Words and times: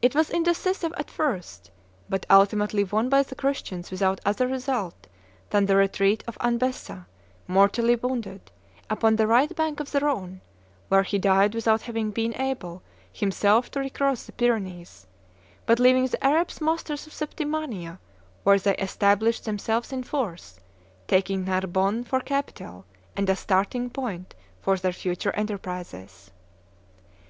It 0.00 0.14
was 0.14 0.30
indecisive 0.30 0.94
at 0.96 1.10
first, 1.10 1.70
but 2.08 2.24
ultimately 2.30 2.84
won 2.84 3.10
by 3.10 3.22
the 3.22 3.34
Christians 3.34 3.90
without 3.90 4.18
other 4.24 4.48
result 4.48 5.06
than 5.50 5.66
the 5.66 5.76
retreat 5.76 6.24
of 6.26 6.38
Anbessa, 6.38 7.04
mortally 7.46 7.94
wounded, 7.96 8.50
upon 8.88 9.16
the 9.16 9.26
right 9.26 9.54
bank 9.54 9.78
of 9.78 9.90
the 9.92 10.00
Rhone, 10.00 10.40
where 10.88 11.02
he 11.02 11.18
died 11.18 11.54
without 11.54 11.82
having 11.82 12.12
been 12.12 12.34
able 12.40 12.80
himself 13.12 13.70
to 13.72 13.80
recross 13.80 14.24
the 14.24 14.32
Pyrenees, 14.32 15.06
but 15.66 15.78
leaving 15.78 16.06
the 16.06 16.24
Arabs 16.24 16.62
masters 16.62 17.06
of 17.06 17.12
Septimania, 17.12 17.98
where 18.44 18.58
they 18.58 18.74
established 18.76 19.44
themselves 19.44 19.92
in 19.92 20.02
force, 20.02 20.60
taking 21.08 21.44
Narbonne 21.44 22.04
for 22.04 22.20
capital 22.20 22.86
and 23.14 23.28
a 23.28 23.36
starting 23.36 23.90
point 23.90 24.34
for 24.62 24.78
their 24.78 24.94
future 24.94 25.32
enterprises. 25.36 26.30